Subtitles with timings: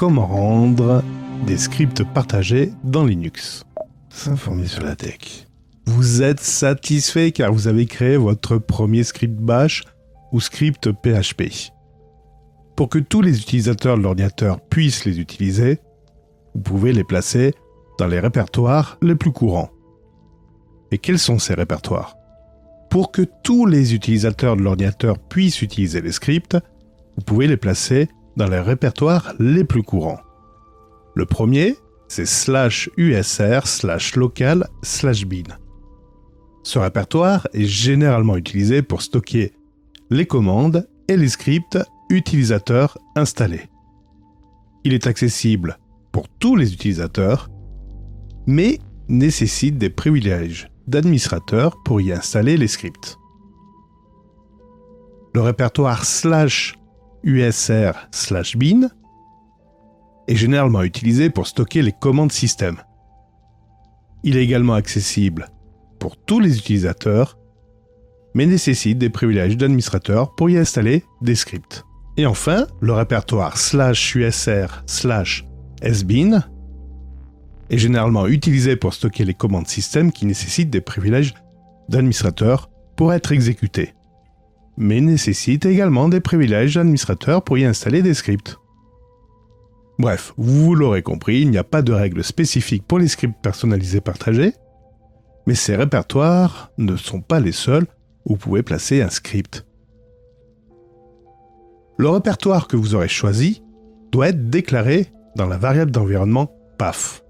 [0.00, 1.04] comment rendre
[1.46, 3.66] des scripts partagés dans Linux.
[4.08, 5.46] S'informer sur la tech.
[5.84, 9.84] Vous êtes satisfait car vous avez créé votre premier script bash
[10.32, 11.70] ou script PHP.
[12.76, 15.80] Pour que tous les utilisateurs de l'ordinateur puissent les utiliser,
[16.54, 17.52] vous pouvez les placer
[17.98, 19.68] dans les répertoires les plus courants.
[20.92, 22.16] Et quels sont ces répertoires?
[22.88, 26.56] Pour que tous les utilisateurs de l'ordinateur puissent utiliser les scripts,
[27.18, 30.20] vous pouvez les placer dans les répertoires les plus courants.
[31.14, 31.76] Le premier,
[32.08, 35.56] c'est slash usr slash local slash bin.
[36.62, 39.52] Ce répertoire est généralement utilisé pour stocker
[40.10, 41.78] les commandes et les scripts
[42.10, 43.68] utilisateurs installés.
[44.84, 45.78] Il est accessible
[46.12, 47.48] pour tous les utilisateurs,
[48.46, 53.18] mais nécessite des privilèges d'administrateur pour y installer les scripts.
[55.34, 56.74] Le répertoire slash
[57.24, 58.88] usr slash bin
[60.28, 62.76] est généralement utilisé pour stocker les commandes système.
[64.22, 65.48] Il est également accessible
[65.98, 67.38] pour tous les utilisateurs,
[68.34, 71.84] mais nécessite des privilèges d'administrateur pour y installer des scripts.
[72.16, 75.46] Et enfin, le répertoire slash usr slash
[75.82, 76.44] sbin
[77.70, 81.34] est généralement utilisé pour stocker les commandes système qui nécessitent des privilèges
[81.88, 83.94] d'administrateur pour être exécutées,
[84.80, 88.58] mais nécessite également des privilèges d'administrateur pour y installer des scripts.
[89.98, 94.00] Bref, vous l'aurez compris, il n'y a pas de règles spécifiques pour les scripts personnalisés
[94.00, 94.54] partagés,
[95.46, 97.86] mais ces répertoires ne sont pas les seuls
[98.24, 99.66] où vous pouvez placer un script.
[101.98, 103.62] Le répertoire que vous aurez choisi
[104.10, 107.22] doit être déclaré dans la variable d'environnement PAF.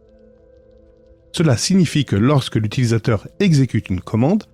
[1.33, 4.45] Cela signifie que lorsque l'utilisateur exécute une commande,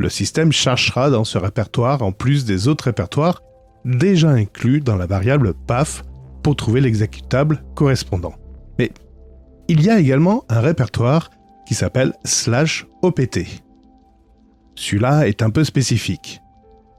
[0.00, 3.42] le système cherchera dans ce répertoire en plus des autres répertoires
[3.84, 6.04] déjà inclus dans la variable PAF
[6.42, 8.34] pour trouver l'exécutable correspondant.
[8.78, 8.90] Mais
[9.68, 11.30] il y a également un répertoire
[11.66, 13.40] qui s'appelle slash OPT.
[14.74, 16.40] Celui-là est un peu spécifique.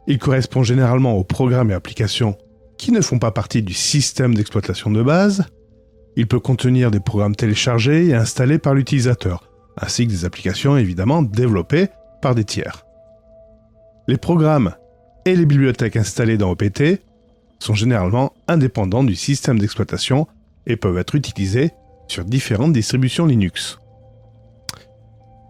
[0.06, 2.38] Il correspond généralement aux programmes et applications
[2.78, 5.45] qui ne font pas partie du système d'exploitation de base.
[6.16, 11.23] Il peut contenir des programmes téléchargés et installés par l'utilisateur, ainsi que des applications évidemment
[11.23, 11.88] développées
[12.22, 12.85] par des tiers.
[14.11, 14.75] Les programmes
[15.23, 17.01] et les bibliothèques installées dans OPT
[17.59, 20.27] sont généralement indépendants du système d'exploitation
[20.67, 21.72] et peuvent être utilisés
[22.09, 23.79] sur différentes distributions Linux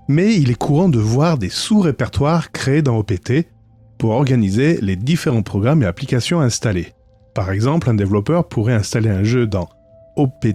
[0.07, 3.47] mais il est courant de voir des sous-répertoires créés dans OPT
[3.97, 6.93] pour organiser les différents programmes et applications installés.
[7.33, 9.69] Par exemple, un développeur pourrait installer un jeu dans
[10.17, 10.45] opt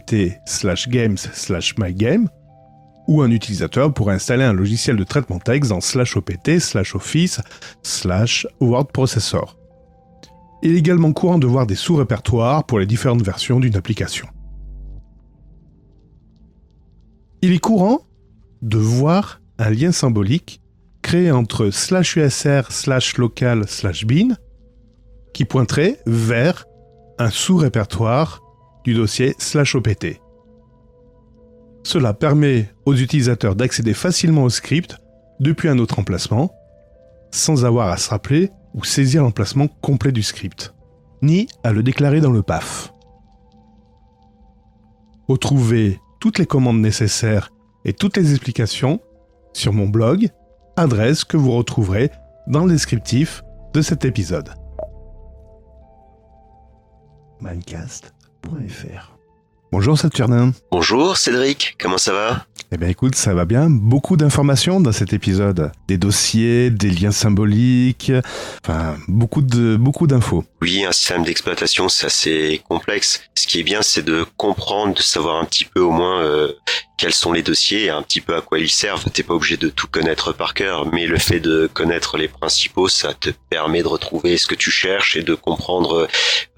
[3.08, 7.40] ou un utilisateur pourrait installer un logiciel de traitement texte dans slash opt slash office
[7.82, 9.56] slash word processor.
[10.62, 14.26] Il est également courant de voir des sous-répertoires pour les différentes versions d'une application.
[17.42, 18.00] Il est courant
[18.62, 20.60] de voir un lien symbolique
[21.02, 24.34] créé entre slash usr slash local slash bin
[25.32, 26.64] qui pointerait vers
[27.18, 28.42] un sous-répertoire
[28.84, 30.25] du dossier slash opt.
[31.86, 34.98] Cela permet aux utilisateurs d'accéder facilement au script
[35.38, 36.52] depuis un autre emplacement,
[37.30, 40.74] sans avoir à se rappeler ou saisir l'emplacement complet du script,
[41.22, 42.92] ni à le déclarer dans le PAF.
[45.28, 47.50] Retrouvez toutes les commandes nécessaires
[47.84, 48.98] et toutes les explications
[49.52, 50.30] sur mon blog,
[50.74, 52.10] adresse que vous retrouverez
[52.48, 53.44] dans le descriptif
[53.74, 54.50] de cet épisode.
[59.72, 60.52] Bonjour Saturnin.
[60.70, 62.46] Bonjour Cédric, comment ça va?
[62.72, 63.68] Eh bien écoute, ça va bien.
[63.68, 65.70] Beaucoup d'informations dans cet épisode.
[65.88, 68.12] Des dossiers, des liens symboliques,
[68.64, 70.44] enfin beaucoup de beaucoup d'infos.
[70.62, 73.22] Oui, un système d'exploitation, c'est assez complexe.
[73.34, 76.52] Ce qui est bien, c'est de comprendre, de savoir un petit peu au moins euh,
[76.96, 79.04] quels sont les dossiers et un petit peu à quoi ils servent.
[79.12, 82.88] T'es pas obligé de tout connaître par cœur, mais le fait de connaître les principaux,
[82.88, 86.08] ça te permet de retrouver ce que tu cherches et de comprendre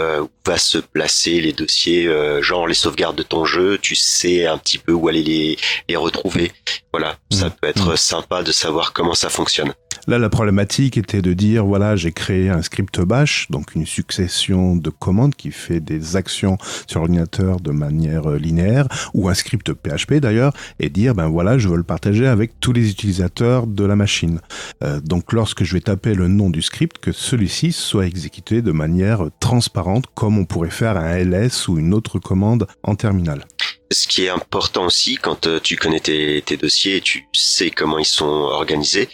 [0.00, 3.78] euh, où va se placer les dossiers, euh, genre les sauvegardes de ton jeu.
[3.78, 5.58] Tu sais un petit peu où aller les,
[5.88, 6.52] les retrouver.
[6.92, 7.54] Voilà, ça mmh.
[7.60, 7.96] peut être mmh.
[7.96, 9.74] sympa de savoir comment ça fonctionne.
[10.08, 14.74] Là, la problématique était de dire, voilà, j'ai créé un script bash, donc une succession
[14.74, 16.56] de commandes qui fait des actions
[16.86, 21.58] sur l'ordinateur de manière euh, linéaire, ou un script PHP d'ailleurs, et dire, ben voilà,
[21.58, 24.40] je veux le partager avec tous les utilisateurs de la machine.
[24.82, 28.72] Euh, donc lorsque je vais taper le nom du script, que celui-ci soit exécuté de
[28.72, 33.44] manière transparente, comme on pourrait faire un ls ou une autre commande en terminal
[33.90, 37.70] ce qui est important aussi quand euh, tu connais tes, tes, dossiers et tu sais
[37.70, 39.08] comment ils sont organisés,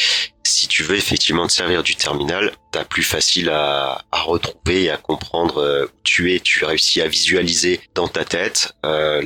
[0.64, 4.96] si tu veux effectivement te servir du terminal, t'as plus facile à, retrouver et à
[4.96, 6.40] comprendre euh, où tu es.
[6.40, 9.20] Tu réussis à visualiser dans ta tête euh,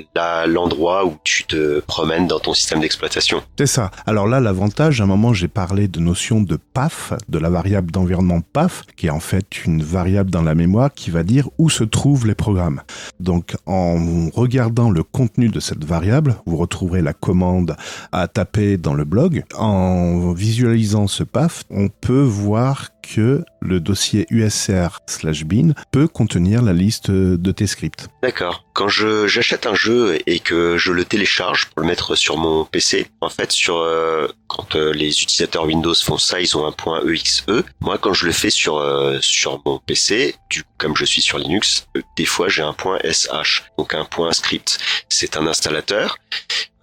[0.49, 3.41] l'endroit où tu te promènes dans ton système d'exploitation.
[3.57, 3.93] C'est ça.
[4.05, 7.93] Alors là, l'avantage, à un moment, j'ai parlé de notion de PAF, de la variable
[7.93, 11.71] d'environnement PAF, qui est en fait une variable dans la mémoire qui va dire où
[11.71, 12.83] se trouvent les programmes.
[13.21, 17.77] Donc, en regardant le contenu de cette variable, vous retrouverez la commande
[18.13, 19.45] à taper dans le blog.
[19.57, 26.63] En visualisant ce PAF, on peut voir que le dossier usr slash bin peut contenir
[26.63, 28.09] la liste de tes scripts.
[28.23, 28.65] D'accord.
[28.75, 33.11] Quand j'achète un jeu et que je le télécharge pour le mettre sur mon PC,
[33.21, 37.03] en fait, sur euh, quand euh, les utilisateurs Windows font ça, ils ont un point
[37.09, 37.45] exe.
[37.81, 40.37] Moi, quand je le fais sur euh, sur mon PC,
[40.77, 44.79] comme je suis sur Linux, des fois j'ai un point sh, donc un point script.
[45.09, 46.19] C'est un installateur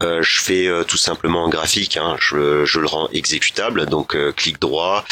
[0.03, 2.17] euh, je fais euh, tout simplement un graphique, hein.
[2.19, 5.05] je, je, le rends exécutable, donc euh, clic droit,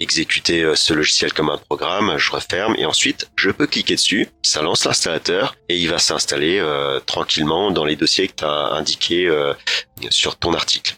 [0.00, 4.62] exécuter ce logiciel comme un programme, je referme et ensuite je peux cliquer dessus, ça
[4.62, 6.62] lance l'installateur et il va s'installer
[7.04, 9.30] tranquillement dans les dossiers que tu as indiqués
[10.08, 10.94] sur ton article.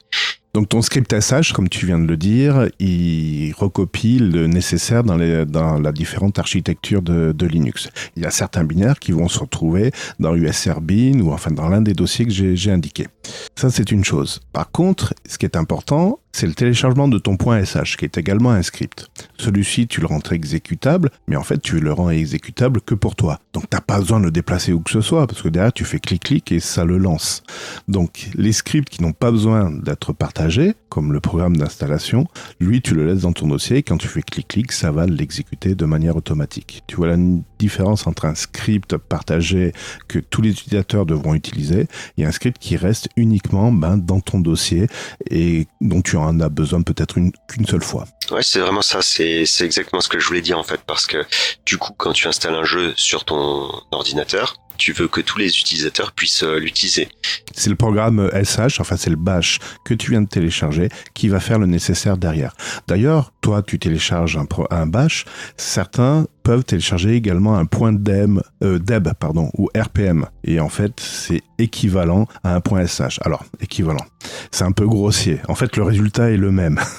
[0.53, 5.17] Donc ton script SH, comme tu viens de le dire, il recopie le nécessaire dans,
[5.17, 7.89] la différente architecture de, de, Linux.
[8.17, 11.83] Il y a certains binaires qui vont se retrouver dans USRBin ou enfin dans l'un
[11.83, 13.07] des dossiers que j'ai indiqué.
[13.55, 14.41] Ça, c'est une chose.
[14.53, 18.51] Par contre, ce qui est important, c'est le téléchargement de ton .sh, qui est également
[18.51, 19.09] un script.
[19.39, 23.41] Celui-ci, tu le rends exécutable, mais en fait, tu le rends exécutable que pour toi.
[23.53, 25.85] Donc, t'as pas besoin de le déplacer où que ce soit, parce que derrière, tu
[25.85, 27.43] fais clic-clic et ça le lance.
[27.89, 32.27] Donc, les scripts qui n'ont pas besoin d'être partagés, comme le programme d'installation,
[32.61, 35.75] lui, tu le laisses dans ton dossier, et quand tu fais clic-clic, ça va l'exécuter
[35.75, 36.83] de manière automatique.
[36.87, 37.17] Tu vois la
[37.59, 39.73] différence entre un script partagé
[40.09, 41.87] que tous les utilisateurs devront utiliser,
[42.19, 44.87] et un script qui reste uniquement ben, dans ton dossier,
[45.29, 48.07] et dont tu en as besoin peut-être qu'une seule fois.
[48.31, 49.01] Ouais, c'est vraiment ça.
[49.03, 51.25] C'est exactement ce que je voulais dire en fait, parce que
[51.67, 55.59] du coup, quand tu installes un jeu sur ton ordinateur, tu veux que tous les
[55.59, 57.09] utilisateurs puissent euh, l'utiliser.
[57.55, 61.39] C'est le programme SH, enfin c'est le bash que tu viens de télécharger qui va
[61.39, 62.57] faire le nécessaire derrière.
[62.89, 65.27] D'ailleurs, toi tu télécharges un, un bash,
[65.59, 70.27] certains peuvent télécharger également un point DEM, euh, DEB pardon, ou RPM.
[70.45, 73.21] Et en fait, c'est équivalent à un point SH.
[73.23, 74.05] Alors, équivalent.
[74.51, 75.41] C'est un peu grossier.
[75.49, 76.81] En fait, le résultat est le même.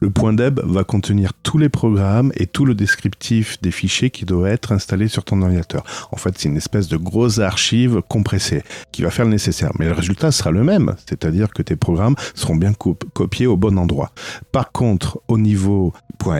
[0.00, 4.26] Le point DEB va contenir tous les programmes et tout le descriptif des fichiers qui
[4.26, 5.84] doivent être installés sur ton ordinateur.
[6.12, 8.62] En fait, c'est une espèce de grosse archive compressée
[8.92, 9.70] qui va faire le nécessaire.
[9.78, 13.78] Mais le résultat sera le même, c'est-à-dire que tes programmes seront bien copiés au bon
[13.78, 14.12] endroit.
[14.52, 15.94] Par contre, au niveau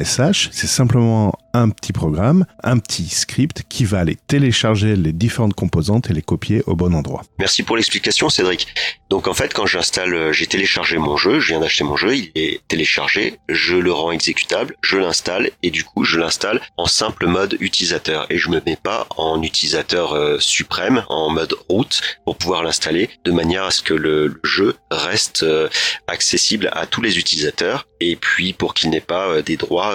[0.05, 5.55] .sh, c'est simplement un petit programme, un petit script qui va aller télécharger les différentes
[5.55, 7.23] composantes et les copier au bon endroit.
[7.39, 8.67] Merci pour l'explication Cédric.
[9.09, 12.17] Donc en fait quand j'installe, euh, j'ai téléchargé mon jeu, je viens d'acheter mon jeu,
[12.17, 16.87] il est téléchargé, je le rends exécutable, je l'installe et du coup je l'installe en
[16.87, 18.27] simple mode utilisateur.
[18.31, 21.89] Et je me mets pas en utilisateur euh, suprême, en mode root
[22.25, 25.69] pour pouvoir l'installer de manière à ce que le, jeu reste euh,
[26.09, 29.95] accessible à tous les utilisateurs et puis pour qu'il n'ait pas des droits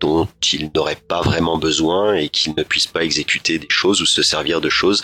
[0.00, 4.06] dont il n'aurait pas vraiment besoin et qu'il ne puisse pas exécuter des choses ou
[4.06, 5.02] se servir de choses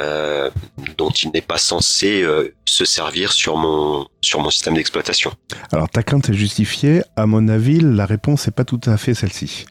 [0.00, 0.50] euh,
[0.96, 5.32] dont il n'est pas censé euh, se servir sur mon sur mon système d'exploitation.
[5.72, 7.02] Alors ta crainte est justifiée.
[7.16, 9.66] À mon avis, la réponse n'est pas tout à fait celle-ci.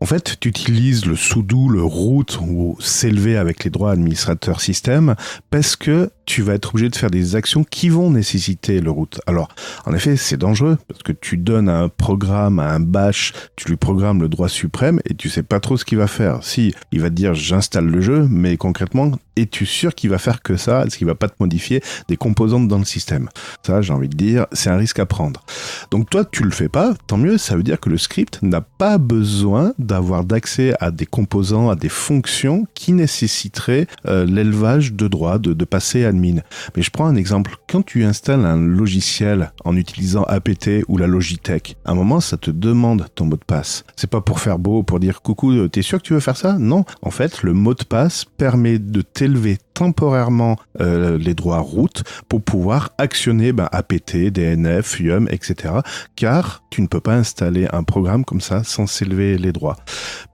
[0.00, 5.14] En fait, tu utilises le sudo, le root ou s'élever avec les droits administrateurs système
[5.50, 9.10] parce que tu vas être obligé de faire des actions qui vont nécessiter le root.
[9.26, 9.48] Alors,
[9.84, 13.76] en effet, c'est dangereux parce que tu donnes un programme, à un bash, tu lui
[13.76, 16.42] programmes le droit suprême et tu sais pas trop ce qu'il va faire.
[16.42, 20.42] Si, il va te dire j'installe le jeu, mais concrètement, es-tu sûr qu'il va faire
[20.42, 20.84] que ça?
[20.84, 23.28] Est-ce qu'il va pas te modifier des composantes dans le système?
[23.66, 25.44] Ça, j'ai envie de dire, c'est un risque à prendre.
[25.90, 28.60] Donc toi, tu le fais pas, tant mieux, ça veut dire que le script n'a
[28.60, 35.08] pas besoin d'avoir d'accès à des composants, à des fonctions qui nécessiteraient euh, l'élevage de
[35.08, 36.40] droits, de, passer admin.
[36.74, 37.56] Mais je prends un exemple.
[37.68, 42.36] Quand tu installes un logiciel en utilisant APT ou la Logitech, à un moment, ça
[42.36, 43.84] te demande ton mot de passe.
[43.94, 46.58] C'est pas pour faire beau, pour dire coucou, t'es sûr que tu veux faire ça?
[46.58, 46.84] Non.
[47.02, 49.29] En fait, le mot de passe permet de t'élever
[49.74, 55.74] temporairement euh, les droits route pour pouvoir actionner ben, APT, DNF, YUM, etc.
[56.16, 59.76] Car tu ne peux pas installer un programme comme ça sans s'élever les droits.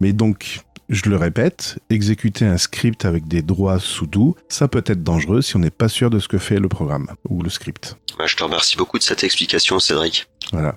[0.00, 5.02] Mais donc, je le répète, exécuter un script avec des droits sous-doux, ça peut être
[5.02, 7.96] dangereux si on n'est pas sûr de ce que fait le programme ou le script.
[8.24, 10.28] Je te remercie beaucoup de cette explication, Cédric.
[10.52, 10.76] Voilà.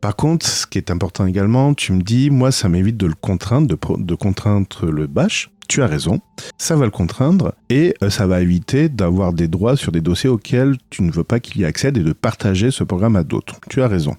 [0.00, 3.14] Par contre, ce qui est important également, tu me dis, moi, ça m'évite de le
[3.14, 5.50] contraindre, de, de contraindre le bash.
[5.68, 6.20] Tu as raison,
[6.58, 10.30] ça va le contraindre, et euh, ça va éviter d'avoir des droits sur des dossiers
[10.30, 13.56] auxquels tu ne veux pas qu'il y accède et de partager ce programme à d'autres.
[13.68, 14.16] Tu as raison.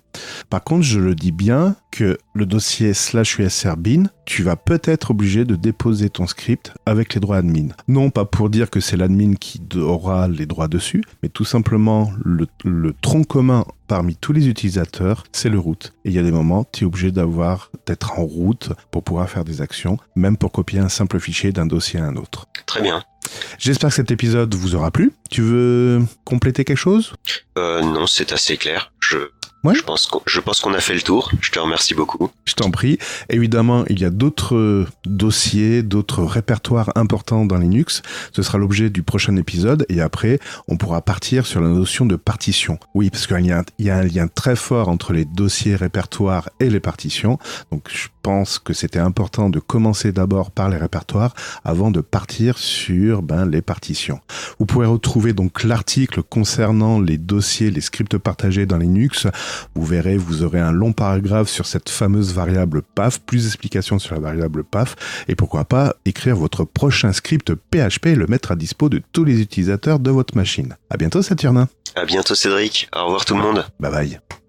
[0.49, 5.11] Par contre, je le dis bien que le dossier slash usr bin, tu vas peut-être
[5.11, 7.69] obligé de déposer ton script avec les droits admin.
[7.87, 12.11] Non pas pour dire que c'est l'admin qui aura les droits dessus, mais tout simplement
[12.23, 15.93] le, le tronc commun parmi tous les utilisateurs, c'est le route.
[16.03, 19.29] Et il y a des moments, tu es obligé d'avoir, d'être en route pour pouvoir
[19.29, 22.47] faire des actions, même pour copier un simple fichier d'un dossier à un autre.
[22.65, 23.01] Très bien.
[23.59, 25.11] J'espère que cet épisode vous aura plu.
[25.29, 27.13] Tu veux compléter quelque chose?
[27.57, 28.91] Euh, Non, c'est assez clair.
[28.99, 29.17] Je
[29.67, 29.75] Ouais.
[29.75, 31.29] Je pense qu'on, je pense qu'on a fait le tour.
[31.41, 32.29] Je te remercie beaucoup.
[32.45, 32.97] Je t'en prie.
[33.29, 38.01] Évidemment, il y a d'autres dossiers, d'autres répertoires importants dans Linux.
[38.31, 39.85] Ce sera l'objet du prochain épisode.
[39.89, 42.79] Et après, on pourra partir sur la notion de partition.
[42.93, 45.25] Oui, parce qu'il y, a un- il y a un lien très fort entre les
[45.25, 47.37] dossiers répertoires et les partitions.
[47.71, 51.33] Donc, je pense que c'était important de commencer d'abord par les répertoires
[51.63, 54.19] avant de partir sur ben, les partitions.
[54.59, 59.27] Vous pourrez retrouver donc l'article concernant les dossiers, les scripts partagés dans Linux.
[59.75, 64.15] Vous verrez, vous aurez un long paragraphe sur cette fameuse variable PAF, plus d'explications sur
[64.15, 64.95] la variable PAF,
[65.27, 69.23] et pourquoi pas écrire votre prochain script PHP et le mettre à dispo de tous
[69.23, 70.75] les utilisateurs de votre machine.
[70.89, 71.67] À bientôt Saturnin.
[71.95, 72.89] À bientôt Cédric.
[72.95, 73.65] Au revoir tout le monde.
[73.79, 74.19] Bye bye.